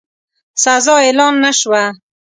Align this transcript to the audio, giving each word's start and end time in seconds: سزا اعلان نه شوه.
سزا 0.63 0.95
اعلان 1.03 1.33
نه 1.43 1.51
شوه. 1.59 1.83